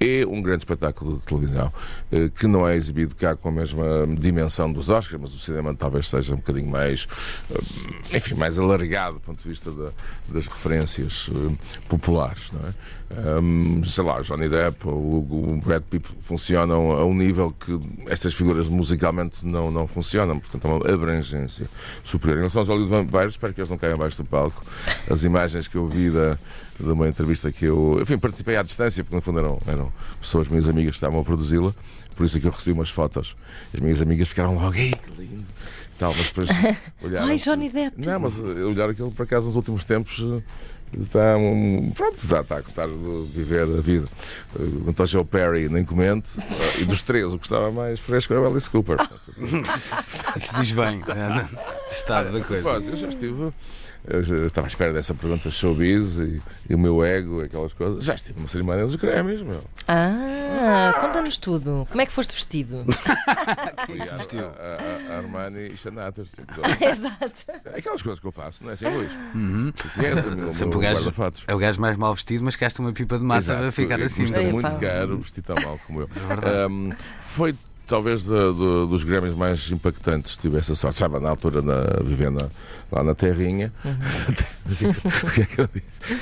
É 0.00 0.26
um 0.26 0.42
grande 0.42 0.62
espetáculo 0.62 1.18
de 1.18 1.24
televisão 1.24 1.72
eh, 2.10 2.28
que 2.28 2.46
não 2.46 2.66
é 2.66 2.74
exibido 2.76 3.14
cá 3.14 3.36
com 3.36 3.48
a 3.48 3.52
mesma 3.52 3.84
dimensão 4.18 4.70
dos 4.72 4.90
Oscars, 4.90 5.20
mas 5.20 5.34
o 5.34 5.38
cinema 5.38 5.74
talvez 5.74 6.08
seja 6.08 6.34
um 6.34 6.36
bocadinho 6.36 6.68
mais, 6.68 7.06
eh, 7.50 8.16
enfim, 8.16 8.34
mais 8.34 8.58
alargado 8.58 9.14
do 9.14 9.20
ponto 9.20 9.42
de 9.42 9.48
vista 9.48 9.70
da, 9.70 9.92
das 10.28 10.46
referências 10.46 11.30
eh, 11.32 11.54
populares, 11.88 12.52
não 12.52 12.60
é? 12.68 13.84
Sei 13.84 14.02
lá, 14.02 14.20
Johnny 14.20 14.48
Depp 14.48 14.88
ou 14.88 15.20
o 15.20 15.60
Brad 15.64 15.82
Pitt 15.82 16.08
funcionam 16.20 16.90
a 16.90 17.04
um 17.04 17.14
nível 17.14 17.52
que 17.52 17.78
estas 18.08 18.34
figuras 18.34 18.68
musicalmente 18.68 19.46
não, 19.46 19.70
não 19.70 19.86
funcionam, 19.86 20.40
portanto, 20.40 20.84
é 20.86 20.96
abrangência 21.44 21.68
superior. 22.02 22.38
Em 22.38 22.40
relação 22.40 22.60
aos 22.60 22.68
Hollywood 22.68 22.90
Vampires, 22.90 23.32
espero 23.32 23.52
que 23.52 23.60
eles 23.60 23.70
não 23.70 23.78
caiam 23.78 23.94
abaixo 23.94 24.16
do 24.16 24.24
palco. 24.24 24.64
As 25.10 25.24
imagens 25.24 25.68
que 25.68 25.76
eu 25.76 25.86
vi 25.86 26.10
da, 26.10 26.38
de 26.78 26.90
uma 26.90 27.08
entrevista 27.08 27.52
que 27.52 27.66
eu, 27.66 27.98
enfim, 28.00 28.18
participei 28.18 28.56
à 28.56 28.62
distância, 28.62 29.04
porque 29.04 29.14
no 29.14 29.22
fundo 29.22 29.38
eram, 29.38 29.60
eram 29.66 29.92
pessoas, 30.20 30.48
minhas 30.48 30.68
amigas, 30.68 30.92
que 30.92 30.96
estavam 30.96 31.20
a 31.20 31.24
produzi-la, 31.24 31.74
por 32.14 32.24
isso 32.24 32.38
é 32.38 32.40
que 32.40 32.46
eu 32.46 32.50
recebi 32.50 32.72
umas 32.72 32.90
fotos. 32.90 33.36
As 33.72 33.80
minhas 33.80 34.00
amigas 34.00 34.28
ficaram 34.28 34.54
logo, 34.54 34.74
ei, 34.74 34.92
que 34.92 35.10
lindo! 35.20 35.44
Tal, 35.98 36.12
mas 36.14 36.26
depois 36.26 36.48
olharam. 37.02 37.28
Ai, 37.28 37.36
Johnny 37.36 37.70
Depp! 37.70 38.04
Não, 38.04 38.20
mas 38.20 38.38
olharam 38.38 38.90
aquilo, 38.90 39.10
por 39.12 39.22
acaso, 39.22 39.46
nos 39.46 39.56
últimos 39.56 39.84
tempos 39.84 40.22
está, 41.00 41.36
um, 41.36 41.90
pronto, 41.90 42.24
já 42.24 42.40
está 42.40 42.56
a 42.56 42.60
gostar 42.60 42.88
de 42.88 43.26
viver 43.32 43.62
a 43.62 43.80
vida. 43.80 44.06
Quanto 44.84 45.00
ao 45.00 45.06
Joe 45.06 45.24
Perry, 45.24 45.68
nem 45.68 45.84
comento. 45.84 46.30
E 46.78 46.84
dos 46.84 47.02
três, 47.02 47.32
o 47.32 47.38
que 47.38 47.46
estava 47.46 47.70
mais 47.70 48.00
fresco 48.00 48.32
era 48.32 48.42
o 48.42 48.46
Alice 48.46 48.70
Cooper. 48.70 48.98
Se 49.66 50.54
diz 50.56 50.72
bem, 50.72 51.00
é, 51.08 51.90
estado 51.90 52.32
da 52.32 52.44
coisa. 52.44 52.68
Eu 52.68 52.96
já 52.96 53.08
estive 53.08 53.50
eu 54.06 54.46
estava 54.46 54.66
à 54.66 54.68
espera 54.68 54.92
dessa 54.92 55.14
pergunta 55.14 55.50
showbiz 55.50 56.18
e, 56.18 56.42
e 56.68 56.74
o 56.74 56.78
meu 56.78 57.02
ego, 57.02 57.40
aquelas 57.40 57.72
coisas. 57.72 58.04
Já 58.04 58.14
estive 58.14 58.38
numa 58.38 58.48
cerimónia 58.48 58.84
dos 58.84 58.96
Grammys, 58.96 59.40
meu. 59.40 59.64
Ah, 59.88 60.92
ah. 60.92 61.00
conta-nos 61.00 61.38
tudo. 61.38 61.86
Como 61.90 62.02
é 62.02 62.06
que 62.06 62.12
foste 62.12 62.34
vestido? 62.34 62.84
Fui 63.86 64.00
a, 64.00 64.04
a, 64.04 65.12
a, 65.12 65.14
a 65.14 65.18
Armani 65.18 65.72
e 65.72 65.76
Xanatas. 65.76 66.32
Exato. 66.80 67.52
Aquelas 67.74 68.02
coisas 68.02 68.20
que 68.20 68.26
eu 68.26 68.32
faço, 68.32 68.62
não 68.62 68.70
é 68.70 68.74
assim, 68.74 68.86
Luís? 68.88 69.10
Uhum. 69.34 69.72
Sempre 70.52 70.76
o 70.76 70.80
gajo, 70.80 71.12
é 71.46 71.54
o 71.54 71.58
gajo 71.58 71.80
mais 71.80 71.96
mal 71.96 72.14
vestido, 72.14 72.44
mas 72.44 72.56
gasta 72.56 72.82
uma 72.82 72.92
pipa 72.92 73.18
de 73.18 73.24
massa 73.24 73.52
Exato, 73.52 73.68
a 73.68 73.72
ficar 73.72 74.02
assim. 74.02 74.22
Custa 74.22 74.42
muito 74.42 74.76
caro 74.76 75.18
vestir 75.18 75.42
tão 75.42 75.56
mal 75.62 75.80
como 75.86 76.02
eu. 76.02 76.08
É 76.42 76.66
um, 76.66 76.92
foi 77.20 77.54
talvez 77.86 78.24
de, 78.24 78.30
de, 78.30 78.88
dos 78.88 79.04
Grêmios 79.04 79.34
mais 79.34 79.70
impactantes 79.70 80.36
tive 80.36 80.58
essa 80.58 80.74
sorte. 80.74 80.94
Estava 80.94 81.20
na 81.20 81.30
altura 81.30 81.62
na, 81.62 81.82
vivendo 82.04 82.50
lá 82.90 83.02
na 83.02 83.14
Terrinha. 83.14 83.72
Uhum. 83.84 83.92
o 85.28 85.30
que 85.32 85.42
é 85.42 85.44
que 85.44 85.60
eu 85.60 85.68
disse? 85.74 86.20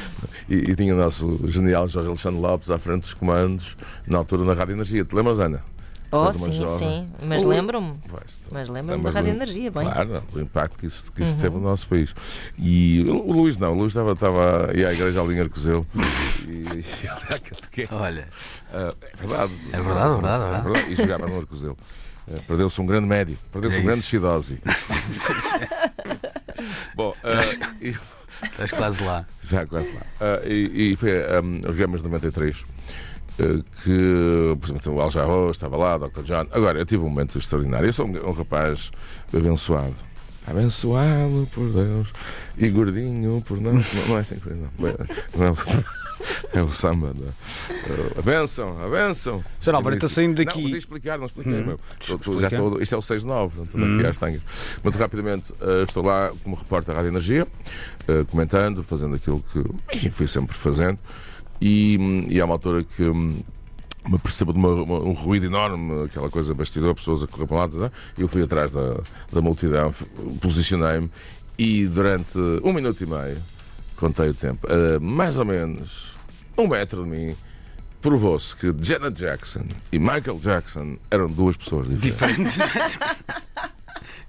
E, 0.49 0.71
e, 0.71 0.77
tinha 0.77 0.95
o 0.95 0.99
nosso 0.99 1.41
genial 1.47 1.89
Jorge 1.89 2.09
Alexandre 2.09 2.41
Lopes 2.41 2.71
à 2.71 2.79
frente 2.79 3.03
dos 3.03 3.15
comandos, 3.15 3.77
na 4.07 4.19
altura 4.19 4.45
na 4.45 4.53
Rádio 4.53 4.75
Energia. 4.75 5.05
Te 5.05 5.15
lembras, 5.15 5.41
Ana? 5.41 5.63
Oh, 6.15 6.31
sim, 6.31 6.53
jovem. 6.53 6.77
sim. 6.77 7.09
Mas 7.27 7.43
lembro-me. 7.43 7.95
Mas 8.51 8.69
lembro-me 8.69 9.03
da 9.03 9.09
Rádio 9.11 9.31
Energia, 9.31 9.71
bem. 9.71 9.85
Claro, 9.85 10.23
o 10.35 10.41
impacto 10.41 10.79
que 10.79 10.85
isso, 10.87 11.11
que 11.11 11.23
isso 11.23 11.37
uhum. 11.37 11.41
teve 11.41 11.57
no 11.57 11.63
nosso 11.63 11.89
país. 11.89 12.15
E 12.59 13.03
o 13.09 13.33
Luís 13.33 13.57
não, 13.57 13.73
o 13.73 13.75
Luís 13.75 13.93
estava, 13.93 14.13
estava 14.13 14.71
ia 14.77 14.89
à 14.89 14.93
igreja 14.93 15.23
ali 15.23 15.37
em 15.37 15.41
Arcozeu 15.41 15.87
e, 16.47 16.65
e 16.81 16.85
Olha. 17.91 18.29
Uh, 18.71 18.95
é 19.01 19.17
verdade. 19.17 19.55
É 19.73 19.81
verdade, 19.81 19.81
é 19.81 19.81
verdade, 19.81 20.45
é 20.45 20.61
verdade. 20.61 20.93
E 20.93 20.97
jogava 20.97 21.27
no 21.27 21.39
Arcozeu. 21.39 21.79
Uh, 22.29 22.43
Perdeu-se 22.47 22.79
um 22.79 22.87
grande 22.87 23.07
médio, 23.07 23.39
perdeu-se 23.51 23.79
é 23.79 23.81
um 23.81 23.85
grande 23.85 24.03
Chidose. 24.03 24.61
Bom, 26.95 27.11
uh, 27.11 27.15
e... 27.81 27.97
estás 28.45 28.71
quase 28.71 29.03
lá. 29.03 29.27
Já 29.43 29.67
quase 29.67 29.93
lá. 29.93 30.03
Uh, 30.21 30.47
e, 30.47 30.93
e 30.93 30.97
foi 30.97 31.11
um, 31.43 31.59
os 31.67 31.75
Gamas 31.75 32.03
93 32.03 32.67
que, 33.37 34.57
por 34.61 34.67
exemplo, 34.67 34.95
o 34.95 35.01
Al 35.01 35.11
Jarreau 35.11 35.51
estava 35.51 35.77
lá, 35.77 35.97
o 35.97 36.09
Dr. 36.09 36.23
John. 36.23 36.47
Agora, 36.51 36.79
eu 36.79 36.85
tive 36.85 37.03
um 37.03 37.09
momento 37.09 37.39
extraordinário. 37.39 37.89
Eu 37.89 37.93
sou 37.93 38.07
um, 38.07 38.29
um 38.29 38.33
rapaz 38.33 38.91
abençoado. 39.33 39.95
Abençoado 40.47 41.49
por 41.53 41.71
Deus 41.71 42.13
e 42.59 42.69
gordinho 42.69 43.41
por 43.47 43.61
não. 43.61 43.75
Não, 43.75 43.83
não 44.09 44.17
é 44.17 44.21
assim 44.21 44.37
que 44.37 44.49
diz, 44.49 44.59
não. 44.59 44.71
É 46.53 46.61
o 46.61 46.69
samba. 46.75 47.15
Da, 47.15 47.27
uh, 47.27 48.19
a 48.19 48.23
benção, 48.23 48.85
a 48.85 48.89
benção. 48.89 49.45
Sr. 49.61 49.75
Álvaro, 49.77 49.95
está 49.95 50.09
saindo 50.09 50.45
daqui. 50.45 50.63
Não, 50.63 50.69
mas 50.69 50.79
explicar, 50.79 51.17
não 51.17 51.27
expliquei. 51.27 51.55
Hum, 51.55 51.67
meu. 51.67 51.81
Estou, 52.01 52.41
já 52.41 52.49
estou, 52.49 52.83
isto 52.83 52.95
é 52.95 52.99
o 52.99 53.01
6-9, 53.01 53.63
estou 53.63 53.81
hum. 53.81 53.99
aqui 53.99 54.07
às 54.07 54.19
tangas. 54.19 54.79
Muito 54.83 54.99
rapidamente, 54.99 55.53
uh, 55.53 55.85
estou 55.87 56.05
lá 56.05 56.33
como 56.43 56.57
repórter 56.57 56.93
da 56.93 57.01
Rádio 57.01 57.13
Energia, 57.13 57.47
uh, 58.09 58.25
comentando, 58.27 58.83
fazendo 58.83 59.15
aquilo 59.15 59.43
que 59.53 59.65
enfim, 59.97 60.11
fui 60.11 60.27
sempre 60.27 60.57
fazendo. 60.57 60.99
E, 61.65 62.27
e 62.29 62.41
há 62.41 62.45
uma 62.45 62.55
altura 62.55 62.83
que 62.83 63.05
hum, 63.05 63.41
me 64.09 64.19
percebo 64.19 64.53
de 64.53 64.59
uma, 64.59 64.83
uma, 64.83 64.99
um 64.99 65.13
ruído 65.13 65.47
enorme, 65.47 66.07
aquela 66.07 66.29
coisa 66.29 66.53
bastidor, 66.53 66.93
pessoas 66.93 67.23
a 67.23 67.29
correr 67.29 67.47
para 67.47 67.57
lá, 67.57 67.69
tá, 67.69 67.93
eu 68.19 68.27
fui 68.27 68.43
atrás 68.43 68.73
da, 68.73 69.01
da 69.33 69.41
multidão, 69.41 69.95
posicionei-me 70.41 71.09
e 71.57 71.87
durante 71.87 72.37
um 72.65 72.73
minuto 72.73 73.01
e 73.05 73.07
meio, 73.07 73.41
contei 73.95 74.31
o 74.31 74.35
tempo, 74.35 74.67
uh, 74.67 75.01
mais 75.01 75.39
ou 75.39 75.45
menos 75.45 76.17
um 76.59 76.67
metro 76.67 77.05
de 77.05 77.11
mim, 77.11 77.37
provou-se 78.01 78.57
que 78.57 78.75
Janet 78.81 79.17
Jackson 79.17 79.67
e 79.93 80.01
Michael 80.01 80.41
Jackson 80.41 80.97
eram 81.13 81.29
duas 81.29 81.57
pessoas 81.57 81.87
diferentes. 82.01 82.55
diferentes. 82.55 82.99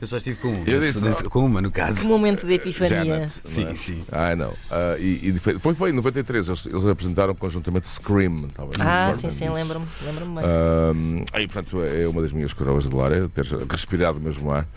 Eu 0.03 0.07
só 0.07 0.17
estive 0.17 0.37
com 0.37 0.49
um. 0.49 0.63
Eu 0.65 0.81
disse, 0.81 1.23
com 1.29 1.45
uma, 1.45 1.61
no 1.61 1.71
caso. 1.71 2.01
Que 2.01 2.05
momento 2.05 2.45
de 2.45 2.55
epifania. 2.55 3.05
Janet, 3.05 3.41
sim, 3.45 3.63
é? 3.63 3.75
sim. 3.77 4.03
Ai, 4.11 4.35
não. 4.35 4.49
Uh, 4.49 4.99
e, 4.99 5.29
e, 5.29 5.39
foi, 5.39 5.73
foi 5.73 5.91
em 5.91 5.93
93, 5.93 6.49
eles, 6.49 6.65
eles 6.65 6.85
apresentaram 6.85 7.33
conjuntamente 7.33 7.87
Scream, 7.87 8.49
talvez. 8.53 8.85
Ah, 8.85 9.13
sim, 9.13 9.31
sim, 9.31 9.47
lembro-me. 9.47 9.85
Lembro-me 10.05 10.35
bem. 10.35 10.43
Uh, 10.43 11.25
aí, 11.31 11.47
portanto, 11.47 11.81
é 11.81 12.05
uma 12.05 12.21
das 12.21 12.33
minhas 12.33 12.51
coroas 12.51 12.83
de 12.83 12.89
glória, 12.89 13.29
ter 13.29 13.45
respirado 13.71 14.19
mesmo 14.19 14.51
ar 14.51 14.67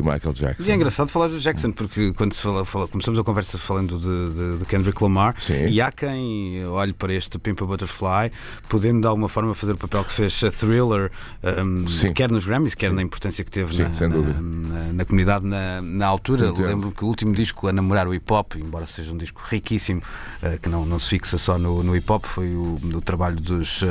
que 0.00 0.08
o 0.08 0.12
Michael 0.12 0.32
Jackson. 0.32 0.62
E 0.62 0.70
é 0.70 0.74
engraçado 0.74 1.08
falar 1.08 1.28
do 1.28 1.38
Jackson, 1.38 1.72
porque 1.72 2.12
quando 2.14 2.32
se 2.32 2.42
fala, 2.42 2.64
fala 2.64 2.88
começamos 2.88 3.18
a 3.20 3.24
conversa 3.24 3.58
falando 3.58 3.98
de, 3.98 4.34
de, 4.34 4.58
de 4.58 4.64
Kendrick 4.64 5.02
Lamar, 5.02 5.36
Sim. 5.40 5.68
e 5.68 5.80
há 5.80 5.92
quem 5.92 6.64
olhe 6.66 6.92
para 6.92 7.12
este 7.12 7.38
Pimp 7.38 7.62
a 7.62 7.66
Butterfly, 7.66 8.32
podendo 8.68 9.02
de 9.02 9.06
alguma 9.06 9.28
forma 9.28 9.54
fazer 9.54 9.72
o 9.72 9.76
papel 9.76 10.04
que 10.04 10.12
fez 10.12 10.42
a 10.44 10.50
Thriller, 10.50 11.10
um, 11.42 11.84
quer 12.14 12.30
nos 12.30 12.46
Grammys, 12.46 12.74
quer 12.74 12.90
Sim. 12.90 12.96
na 12.96 13.02
importância 13.02 13.44
que 13.44 13.50
teve 13.50 13.74
Sim, 13.74 13.82
na, 13.82 14.08
na, 14.08 14.40
na, 14.40 14.92
na, 14.92 15.04
comunidade 15.04 15.46
na, 15.46 15.80
na 15.82 16.06
altura. 16.06 16.52
Lembro 16.52 16.90
que 16.92 17.04
o 17.04 17.08
último 17.08 17.34
disco 17.34 17.68
a 17.68 17.72
namorar 17.72 18.08
o 18.08 18.14
hip 18.14 18.30
hop, 18.32 18.54
embora 18.56 18.86
seja 18.86 19.12
um 19.12 19.16
disco 19.16 19.42
riquíssimo, 19.48 20.02
uh, 20.42 20.58
que 20.60 20.68
não, 20.68 20.86
não 20.86 20.98
se 20.98 21.08
fixa 21.08 21.38
só 21.38 21.58
no, 21.58 21.82
no 21.82 21.94
hip 21.94 22.10
hop, 22.10 22.24
foi 22.24 22.54
o, 22.54 22.78
o 22.94 23.00
trabalho 23.00 23.36
dos 23.36 23.82
uh, 23.82 23.86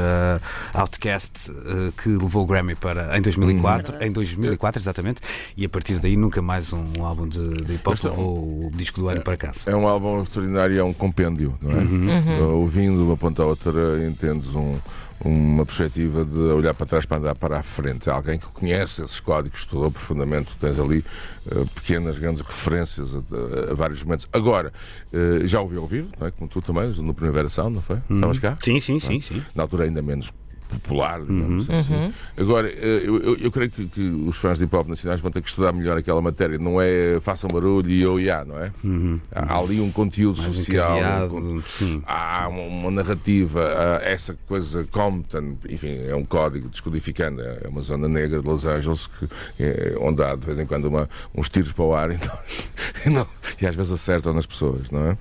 Outcast 0.73 1.51
uh, 1.51 1.91
que 2.01 2.09
levou 2.09 2.43
o 2.43 2.45
Grammy 2.45 2.75
para, 2.75 3.17
em 3.17 3.21
2004, 3.21 3.95
uhum. 3.95 4.01
em 4.01 4.11
2004 4.11 4.81
exatamente, 4.81 5.21
e 5.55 5.65
a 5.65 5.69
partir 5.69 5.98
daí 5.99 6.15
nunca 6.15 6.41
mais 6.41 6.71
um, 6.73 6.83
um 6.97 7.05
álbum 7.05 7.27
de, 7.27 7.39
de 7.39 7.73
hip 7.73 7.87
hop 7.87 7.97
é 7.97 8.07
levou 8.07 8.67
o 8.67 8.71
disco 8.73 9.01
do 9.01 9.09
ano 9.09 9.21
é, 9.21 9.23
para 9.23 9.37
casa. 9.37 9.59
É 9.65 9.75
um 9.75 9.87
álbum 9.87 10.21
extraordinário, 10.21 10.79
é 10.79 10.83
um 10.83 10.93
compêndio, 10.93 11.57
não 11.61 11.71
é? 11.71 11.75
Uhum. 11.75 12.09
Uhum. 12.09 12.59
Ouvindo 12.59 12.97
de 12.97 13.03
uma 13.03 13.17
ponta 13.17 13.43
à 13.43 13.45
outra, 13.45 13.71
entendes 14.07 14.53
um, 14.55 14.77
uma 15.23 15.65
perspectiva 15.65 16.23
de 16.23 16.39
olhar 16.39 16.73
para 16.73 16.85
trás 16.85 17.05
para 17.05 17.17
andar 17.17 17.35
para 17.35 17.59
a 17.59 17.63
frente. 17.63 18.09
Alguém 18.09 18.39
que 18.39 18.47
conhece 18.47 19.03
esses 19.03 19.19
códigos, 19.19 19.59
estudou 19.59 19.91
profundamente, 19.91 20.55
tens 20.57 20.79
ali 20.79 21.03
uh, 21.47 21.65
pequenas, 21.75 22.17
grandes 22.17 22.41
referências 22.41 23.15
a, 23.15 23.19
a, 23.19 23.71
a, 23.71 23.73
vários 23.73 24.03
momentos. 24.03 24.27
Agora, 24.31 24.71
uh, 25.13 25.45
já 25.45 25.59
ouvi 25.59 25.77
ouvir, 25.77 26.07
não 26.19 26.27
é? 26.27 26.31
como 26.31 26.49
tu 26.49 26.61
também, 26.61 26.89
no 26.89 27.13
Primavera 27.13 27.49
Sound, 27.49 27.75
não 27.75 27.81
foi? 27.81 27.97
Uhum. 28.09 28.15
Estavas 28.15 28.39
cá? 28.39 28.57
Sim, 28.61 28.79
sim, 28.79 28.99
sim, 28.99 29.19
sim. 29.19 29.43
Na 29.53 29.63
altura 29.63 29.85
ainda 29.85 30.01
menos 30.01 30.31
popular, 30.69 31.19
digamos 31.21 31.67
uhum. 31.67 31.75
assim. 31.75 31.93
Uhum. 31.93 32.13
Agora, 32.37 32.69
eh, 32.69 33.01
eu, 33.03 33.19
eu, 33.19 33.37
eu, 33.37 33.51
creio 33.51 33.71
que, 33.71 33.87
que, 33.87 34.01
os 34.01 34.37
fãs 34.37 34.59
de 34.59 34.65
hip 34.65 34.75
hop 34.75 34.87
nacionais 34.87 35.19
vão 35.19 35.31
ter 35.31 35.41
que 35.41 35.49
estudar 35.49 35.73
melhor 35.73 35.97
aquela 35.97 36.21
matéria. 36.21 36.57
Não 36.57 36.79
é 36.79 37.19
façam 37.19 37.49
barulho 37.49 37.89
e 37.89 38.01
eu 38.01 38.19
ia, 38.19 38.45
não 38.45 38.57
é? 38.57 38.71
Uhum. 38.83 39.19
Há, 39.31 39.53
há, 39.53 39.59
ali 39.59 39.81
um 39.81 39.91
conteúdo 39.91 40.37
Mais 40.37 40.55
social, 40.55 40.97
um, 41.31 41.61
há 42.05 42.47
uma, 42.47 42.61
uma, 42.61 42.91
narrativa, 42.91 43.61
essa 44.03 44.37
coisa 44.47 44.83
Compton, 44.91 45.57
enfim, 45.67 45.97
é 46.07 46.15
um 46.15 46.23
código 46.23 46.69
descodificando, 46.69 47.41
é 47.41 47.67
uma 47.67 47.81
zona 47.81 48.07
negra 48.07 48.39
de 48.39 48.47
Los 48.47 48.65
Angeles 48.65 49.07
que, 49.07 49.27
é, 49.59 49.95
onde 49.99 50.23
há 50.23 50.35
de 50.35 50.45
vez 50.45 50.59
em 50.59 50.65
quando 50.65 50.85
uma, 50.85 51.09
uns 51.35 51.49
tiros 51.49 51.71
para 51.71 51.83
o 51.83 51.95
ar 51.95 52.11
então, 52.11 52.37
e, 53.05 53.09
não, 53.09 53.25
e 53.59 53.65
às 53.65 53.75
vezes 53.75 53.91
acertam 53.91 54.33
nas 54.33 54.45
pessoas, 54.45 54.91
não 54.91 55.07
é? 55.07 55.11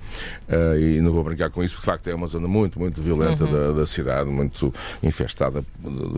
Uh, 0.49 0.79
e 0.79 1.01
não 1.01 1.11
vou 1.11 1.23
brincar 1.23 1.49
com 1.49 1.63
isso, 1.63 1.75
porque 1.75 1.89
de 1.89 1.91
facto 1.91 2.07
é 2.07 2.15
uma 2.15 2.27
zona 2.27 2.47
muito, 2.47 2.79
muito 2.79 3.01
violenta 3.01 3.45
uhum. 3.45 3.51
da, 3.51 3.71
da 3.79 3.85
cidade, 3.85 4.29
muito 4.29 4.73
infestada 5.01 5.38
arrastada 5.39 5.63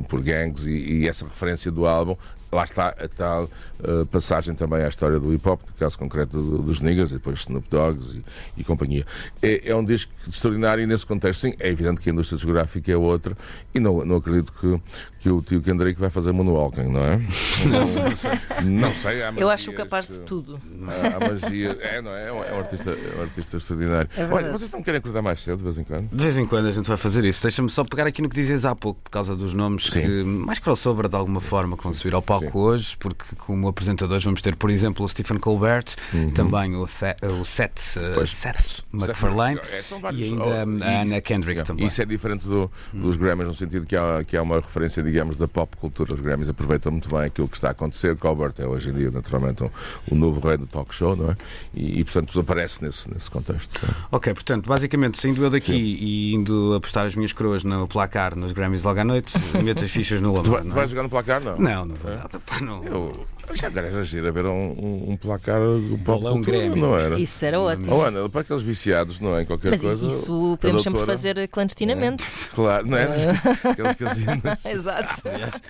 por 0.07 0.21
gangues 0.21 0.65
e, 0.65 0.71
e 0.71 1.07
essa 1.07 1.25
referência 1.25 1.71
do 1.71 1.85
álbum 1.85 2.15
lá 2.51 2.63
está 2.63 2.89
a 2.89 3.07
tal 3.07 3.45
uh, 3.79 4.05
passagem 4.07 4.53
também 4.53 4.83
à 4.83 4.87
história 4.87 5.19
do 5.19 5.33
hip 5.33 5.47
hop, 5.47 5.61
no 5.67 5.73
caso 5.75 5.97
concreto 5.97 6.41
do, 6.41 6.57
dos 6.59 6.81
niggas, 6.81 7.11
e 7.11 7.13
depois 7.13 7.39
Snoop 7.39 7.67
Dogs 7.69 8.17
e, 8.17 8.61
e 8.61 8.63
companhia. 8.63 9.05
É, 9.41 9.69
é, 9.69 9.75
um 9.75 9.83
disco 9.83 10.11
extraordinário 10.27 10.83
e 10.83 10.87
nesse 10.87 11.05
contexto, 11.05 11.41
sim, 11.41 11.53
é 11.59 11.69
evidente 11.69 12.01
que 12.01 12.09
a 12.09 12.13
indústria 12.13 12.37
discográfica 12.37 12.91
é 12.91 12.97
outra 12.97 13.35
e 13.73 13.79
não, 13.79 14.03
não 14.05 14.17
acredito 14.17 14.51
que, 14.53 14.81
que 15.19 15.29
o 15.29 15.41
tio 15.41 15.61
Kendrick 15.61 15.99
vai 15.99 16.09
fazer 16.09 16.31
moonwalking, 16.31 16.91
não 16.91 17.03
é? 17.03 17.17
Não, 17.17 18.15
sei. 18.15 18.31
Não 18.63 18.93
sei 18.93 19.21
Eu 19.37 19.49
acho 19.49 19.71
capaz 19.73 20.07
de 20.07 20.19
tudo. 20.19 20.59
A, 20.87 21.17
a 21.17 21.29
magia, 21.29 21.77
é, 21.81 22.01
não 22.01 22.11
é? 22.11 22.27
É 22.27 22.33
um, 22.33 22.43
é 22.43 22.53
um 22.53 22.59
artista, 22.59 22.91
é 22.91 23.17
um 23.17 23.21
artista 23.21 23.57
extraordinário. 23.57 24.09
É 24.17 24.25
Olha, 24.25 24.51
vocês 24.51 24.69
não 24.71 24.81
querem 24.81 24.99
acordar 24.99 25.21
mais 25.21 25.41
cedo 25.41 25.57
de 25.57 25.63
vez 25.63 25.77
em 25.77 25.83
quando? 25.83 26.09
De 26.09 26.23
vez 26.23 26.37
em 26.37 26.45
quando 26.45 26.67
a 26.67 26.71
gente 26.71 26.87
vai 26.87 26.97
fazer 26.97 27.23
isso. 27.23 27.41
Deixa-me 27.43 27.69
só 27.69 27.83
pegar 27.83 28.05
aqui 28.07 28.21
no 28.21 28.29
que 28.29 28.35
dizias 28.35 28.65
há 28.65 28.75
pouco, 28.75 28.99
por 29.01 29.09
causa 29.09 29.35
dos 29.35 29.53
nomes 29.53 29.85
sim. 29.85 30.01
que 30.01 30.23
mais 30.23 30.59
crossover 30.59 31.07
de 31.07 31.15
alguma 31.15 31.39
forma 31.39 31.77
que 31.77 31.83
vão 31.83 31.93
subir 31.93 32.13
ao 32.13 32.21
palco 32.21 32.40
sim. 32.49 32.57
hoje, 32.57 32.97
porque 32.97 33.35
como 33.35 33.67
apresentadores 33.67 34.23
vamos 34.23 34.41
ter, 34.41 34.55
por 34.55 34.69
exemplo, 34.69 35.05
o 35.05 35.09
Stephen 35.09 35.37
Colbert, 35.37 35.95
uhum. 36.13 36.31
também 36.31 36.75
o, 36.75 36.87
The, 37.01 37.15
o 37.27 37.43
Seth, 37.43 37.97
uh, 37.97 38.25
Seth 38.25 38.83
MacFarlane 38.91 39.59
é, 39.59 40.13
e 40.13 40.23
ainda 40.23 40.43
oh, 40.43 40.83
a 40.83 41.01
Anna 41.01 41.21
Kendrick 41.21 41.57
yeah. 41.57 41.65
também. 41.65 41.87
Isso 41.87 42.01
é 42.01 42.05
diferente 42.05 42.45
do, 42.45 42.71
dos 42.93 43.17
Grammys 43.17 43.47
no 43.47 43.53
sentido 43.53 43.85
que 43.85 43.95
há, 43.95 44.23
que 44.23 44.37
há 44.37 44.41
uma 44.41 44.57
referência, 44.57 45.01
digamos, 45.01 45.35
da 45.35 45.47
pop 45.47 45.75
cultura. 45.77 46.13
Os 46.13 46.21
Grammys 46.21 46.49
aproveitam 46.49 46.91
muito 46.91 47.09
bem 47.09 47.21
aquilo 47.21 47.47
que 47.47 47.55
está 47.55 47.69
a 47.69 47.71
acontecer. 47.71 48.15
Colbert 48.17 48.53
é 48.59 48.65
hoje 48.65 48.89
em 48.89 48.93
dia, 48.93 49.11
naturalmente, 49.11 49.63
um, 49.63 49.69
o 50.11 50.15
novo 50.15 50.47
rei 50.47 50.57
do 50.57 50.67
talk 50.67 50.93
show, 50.93 51.15
não 51.15 51.31
é? 51.31 51.35
E, 51.73 51.99
e 51.99 52.03
portanto, 52.03 52.39
aparece 52.39 52.83
nesse, 52.83 53.11
nesse 53.11 53.29
contexto. 53.29 53.79
É? 53.85 53.89
Ok, 54.11 54.33
portanto, 54.33 54.67
basicamente, 54.67 55.19
saindo 55.19 55.43
eu 55.43 55.49
daqui 55.49 55.71
Sim. 55.71 55.77
e 55.77 56.33
indo 56.33 56.75
apostar 56.75 57.05
as 57.05 57.15
minhas 57.15 57.33
coroas 57.33 57.63
no 57.63 57.87
placar 57.87 58.35
nos 58.35 58.51
Grammys 58.51 58.83
logo 58.83 58.99
à 58.99 59.03
noite, 59.03 59.33
meto 59.63 59.83
as 59.83 59.91
fichas 59.91 60.21
no 60.21 60.33
Lamar. 60.33 60.61
Tu, 60.61 60.67
tu 60.69 60.75
vais 60.75 60.89
jogar 60.89 61.03
no 61.03 61.09
placar, 61.09 61.41
não? 61.41 61.57
Não, 61.57 61.85
não 61.85 61.95
vou 61.95 62.11
é? 62.11 62.17
Nada. 62.31 62.43
Pá, 62.45 62.59
não. 62.59 62.83
Eu, 62.83 63.27
já 63.55 63.67
era 63.67 64.03
giro 64.03 64.27
a 64.27 64.31
ver 64.31 64.45
um, 64.45 64.51
um, 64.51 65.11
um 65.11 65.17
placar 65.17 65.59
do 65.59 65.97
pop 66.03 66.21
cultura, 66.23 66.75
não 66.75 66.97
era? 66.97 67.19
Isso 67.19 67.45
era 67.45 67.59
ótimo. 67.59 67.95
Oh, 67.95 68.01
Ana, 68.01 68.29
para 68.29 68.41
aqueles 68.41 68.61
viciados, 68.61 69.19
não 69.19 69.35
é? 69.35 69.41
Em 69.41 69.45
qualquer 69.45 69.71
Mas 69.71 69.81
coisa. 69.81 70.05
Isso 70.05 70.57
podemos 70.59 70.83
doutora... 70.83 70.83
sempre 70.83 71.05
fazer 71.05 71.47
clandestinamente. 71.49 72.23
É. 72.23 72.55
Claro, 72.55 72.87
não 72.87 72.97
é? 72.97 73.05
Aqueles 73.69 73.95
casinos. 73.95 74.41
Exato. 74.65 75.27
Aliás, 75.27 75.61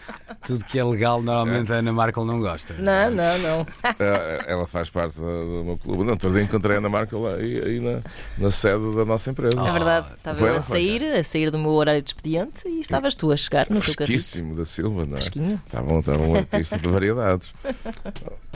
tudo 0.45 0.63
que 0.65 0.77
é 0.77 0.83
legal, 0.83 1.21
normalmente 1.21 1.71
é. 1.71 1.75
a 1.75 1.79
Ana 1.79 1.93
Markel 1.93 2.25
não 2.25 2.39
gosta. 2.39 2.73
Não, 2.75 3.09
não, 3.11 3.39
não. 3.39 3.67
É, 3.99 4.45
ela 4.47 4.67
faz 4.67 4.89
parte 4.89 5.15
do 5.15 5.63
meu 5.65 5.77
clube. 5.77 6.03
Não, 6.03 6.11
outro 6.11 6.31
dia 6.31 6.43
encontrei 6.43 6.75
a 6.75 6.79
Ana 6.79 6.89
Markel 6.89 7.27
aí, 7.27 7.61
aí 7.63 7.79
na, 7.79 8.01
na 8.37 8.51
sede 8.51 8.95
da 8.95 9.05
nossa 9.05 9.31
empresa. 9.31 9.59
É 9.59 9.71
verdade. 9.71 10.07
Estava 10.13 10.51
a 10.51 10.59
sair, 10.59 11.03
a 11.03 11.23
sair 11.23 11.49
do 11.49 11.57
meu 11.57 11.71
horário 11.71 12.01
de 12.01 12.09
expediente 12.09 12.67
e 12.67 12.81
estavas 12.81 13.15
tu 13.15 13.31
a 13.31 13.37
chegar 13.37 13.67
no 13.69 13.79
teu 13.79 13.95
carro. 13.95 14.07
Fresquíssimo 14.07 14.55
da 14.55 14.65
Silva, 14.65 15.05
não 15.05 15.13
é? 15.13 15.17
Fresquinho. 15.17 15.61
Estavam, 15.65 15.99
estavam 15.99 16.33
um 16.33 16.43
artista 16.51 16.77
de 16.77 16.89
variedades. 16.89 17.53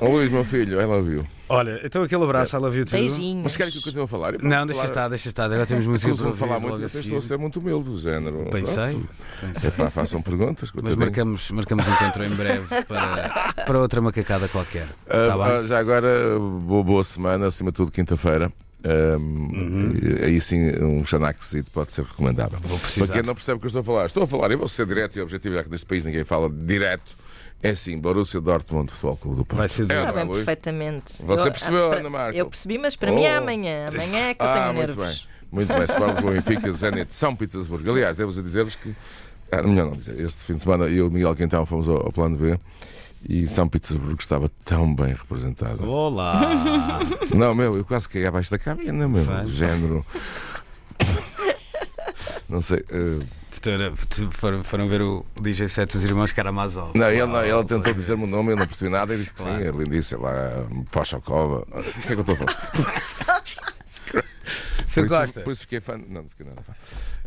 Oh, 0.01 0.09
Luís, 0.09 0.29
meu 0.29 0.43
filho, 0.43 0.81
I 0.81 0.85
love 0.85 1.11
you. 1.11 1.25
Olha, 1.47 1.79
então 1.83 2.01
aquele 2.01 2.23
abraço, 2.23 2.55
I 2.55 2.59
love 2.59 2.77
you 2.77 2.85
too. 2.85 2.97
Beijinhos. 2.97 3.43
Mas 3.43 3.57
querem 3.57 3.71
que 3.71 3.77
eu 3.77 3.83
continue 3.83 4.03
a 4.03 4.07
falar? 4.07 4.33
Não, 4.41 4.65
deixa 4.65 4.85
estar, 4.85 5.07
deixa 5.07 5.29
estar. 5.29 5.45
Agora 5.45 5.65
temos 5.65 5.85
música 5.85 6.15
para 6.15 6.33
falar 6.33 6.59
muito. 6.59 6.81
Eu 6.81 6.87
estou 6.87 7.17
a 7.17 7.21
ser 7.21 7.37
muito 7.37 7.59
humilde 7.59 7.89
do 7.89 7.99
género. 7.99 8.47
Pensei. 8.51 9.01
É 9.63 9.69
pá, 9.69 9.89
façam 9.89 10.21
perguntas. 10.21 10.71
Mas 10.81 10.95
marcamos, 10.95 11.51
marcamos 11.51 11.87
encontro 11.87 12.23
em 12.23 12.29
breve 12.29 12.83
para, 12.83 13.53
para 13.65 13.79
outra 13.79 14.01
macacada 14.01 14.47
qualquer. 14.47 14.87
Uh, 15.07 15.61
uh, 15.61 15.67
já 15.67 15.79
agora, 15.79 16.39
boa, 16.39 16.83
boa 16.83 17.03
semana, 17.03 17.47
acima 17.47 17.71
de 17.71 17.75
tudo, 17.75 17.91
quinta-feira. 17.91 18.51
Um, 18.85 19.17
uhum. 19.17 19.93
Aí 20.23 20.39
sim, 20.39 20.69
um 20.83 21.03
Xanax 21.03 21.55
pode 21.73 21.91
ser 21.91 22.05
recomendável. 22.05 22.59
Para 22.59 23.07
quem 23.07 23.23
não 23.23 23.33
percebe 23.33 23.57
o 23.57 23.59
que 23.59 23.65
eu 23.65 23.69
estou 23.69 23.81
a 23.81 23.83
falar, 23.83 24.05
estou 24.05 24.23
a 24.23 24.27
falar, 24.27 24.51
e 24.51 24.55
vou 24.55 24.67
ser 24.67 24.85
direto 24.85 25.17
e 25.17 25.21
objetivo, 25.21 25.55
já 25.55 25.63
que 25.63 25.71
neste 25.71 25.87
país 25.87 26.05
ninguém 26.05 26.23
fala 26.23 26.49
direto. 26.49 27.15
É 27.65 27.73
sim, 27.73 27.97
Borussia 27.97 28.39
Dortmund 28.39 28.91
Futebol 28.91 29.17
Clube 29.17 29.37
do 29.37 29.45
Porto. 29.45 29.57
Vai 29.57 29.67
ser 29.67 29.91
é, 29.91 30.11
bem, 30.11 30.27
perfeitamente. 30.27 31.25
Você 31.25 31.49
percebeu, 31.49 31.91
Ana 31.91 32.09
Marca? 32.11 32.37
Eu 32.37 32.47
percebi, 32.47 32.77
mas 32.77 32.95
para 32.95 33.11
oh. 33.11 33.15
mim 33.15 33.23
é 33.23 33.33
oh. 33.33 33.41
amanhã. 33.41 33.87
Amanhã 33.87 34.29
é 34.29 34.33
que 34.35 34.43
eu 34.43 34.47
ah, 34.47 34.53
tenho 34.53 34.73
muito 34.75 34.87
nervos. 34.97 35.19
Bem. 35.19 35.35
Muito 35.51 35.73
bem, 35.73 35.83
Sporting 35.83 36.25
Benfica, 36.27 36.71
Zenit, 36.71 37.15
São 37.15 37.35
Petersburgo. 37.35 37.89
Aliás, 37.89 38.17
devo 38.17 38.31
dizer-vos 38.31 38.75
que, 38.75 38.93
era 39.49 39.67
melhor 39.67 39.85
não 39.85 39.93
dizer, 39.93 40.19
este 40.19 40.43
fim 40.43 40.53
de 40.53 40.61
semana 40.61 40.85
eu 40.85 40.91
e 40.91 41.01
o 41.01 41.09
Miguel 41.09 41.35
Quintão 41.35 41.65
fomos 41.65 41.89
ao, 41.89 42.05
ao 42.05 42.11
plano 42.11 42.37
B 42.37 42.59
e 43.27 43.47
São 43.47 43.67
Petersburgo 43.67 44.21
estava 44.21 44.47
tão 44.63 44.93
bem 44.93 45.13
representado. 45.13 45.89
Olá! 45.89 46.99
Não, 47.33 47.55
meu, 47.55 47.77
eu 47.77 47.83
quase 47.83 48.07
caí 48.07 48.27
abaixo 48.27 48.51
da 48.51 48.59
cabina, 48.59 49.07
meu. 49.07 49.23
Faz. 49.23 49.49
Género. 49.49 50.05
Não 52.47 52.61
sei. 52.61 52.79
Uh... 52.91 53.44
Foram, 54.31 54.63
foram 54.63 54.87
ver 54.87 55.01
o 55.01 55.25
DJ 55.41 55.67
Sete 55.69 55.97
dos 55.97 56.05
Irmãos 56.05 56.31
Karamazov. 56.31 56.91
Não, 56.95 57.09
ele, 57.09 57.25
não, 57.25 57.43
ele 57.43 57.63
tentou 57.65 57.93
dizer-me 57.93 58.23
o 58.23 58.27
nome, 58.27 58.51
eu 58.51 58.55
não 58.55 58.67
percebi 58.67 58.91
nada 58.91 59.13
e 59.13 59.17
disse 59.17 59.33
que 59.33 59.41
claro. 59.41 59.59
sim, 59.59 59.67
ele 59.67 59.89
disse 59.89 60.15
lá, 60.15 60.65
Pochakova. 60.91 61.65
O 61.71 61.83
que 61.83 61.99
é 61.99 62.01
que 62.01 62.13
eu 62.13 62.19
estou 62.21 62.35
a 62.35 62.37
falar? 62.37 63.43
Você 64.85 65.01
por 65.01 65.09
gosta? 65.09 65.41
Por 65.41 65.53
isso 65.53 65.61
fiquei 65.61 65.81
fã. 65.81 65.97
Não, 65.97 66.21
não 66.21 66.29
fiquei 66.29 66.45
nada 66.45 66.61
fã. 66.61 66.73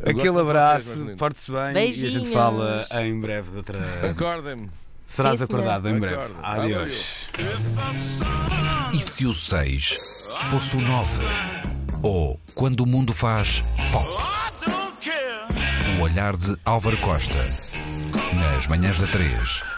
Aquele 0.09 0.38
abraço, 0.38 1.14
porte-se 1.18 1.50
bem 1.50 1.73
Beijinhos. 1.73 2.02
e 2.02 2.07
a 2.07 2.11
gente 2.18 2.30
fala 2.30 2.87
em 3.02 3.21
breve 3.21 3.50
de 3.50 3.57
outra. 3.57 3.78
Acordem-me. 4.11 4.71
Serás 5.07 5.38
Sim, 5.38 5.45
acordado 5.45 5.88
em 5.88 5.99
breve. 5.99 6.35
Adeus. 6.42 7.30
E 8.92 8.99
se 8.99 9.25
o 9.25 9.33
6 9.33 10.28
fosse 10.50 10.76
o 10.76 10.80
9? 10.83 11.25
Ou 12.02 12.38
quando 12.54 12.80
o 12.83 12.87
mundo 12.87 13.12
faz 13.12 13.64
pop? 13.90 14.27
O 15.98 16.02
olhar 16.02 16.36
de 16.36 16.56
Álvaro 16.64 16.96
Costa. 16.98 17.38
Nas 18.34 18.68
manhãs 18.68 19.00
da 19.00 19.08
3. 19.08 19.64